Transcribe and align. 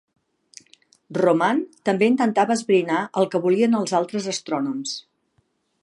Roman 1.17 1.61
també 1.89 2.09
intentava 2.13 2.57
esbrinar 2.61 3.05
el 3.23 3.31
que 3.35 3.43
volien 3.45 3.79
els 3.81 3.95
altres 4.01 4.31
astrònoms. 4.35 4.97